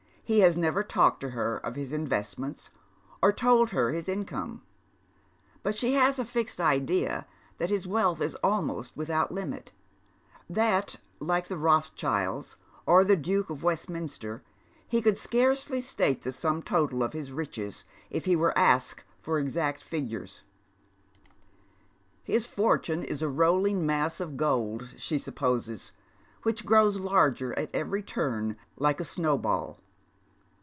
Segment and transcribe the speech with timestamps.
[0.33, 2.69] Jle has never talked to her of his investments,
[3.21, 4.61] or told her his income,
[5.61, 7.27] but she has a fixed idea
[7.57, 9.73] that his wealth is almost without limit,
[10.49, 14.41] that, hke the Eothschilds or the Duke of Westminister,
[14.87, 19.37] he could scarcely state the sum total of Ins riches if he were asked for
[19.37, 20.43] exact figures.
[22.23, 25.91] His fortune is a rolling mass of gold, she P'lpposes,
[26.43, 29.81] which grows larger at every turn, like a snowball.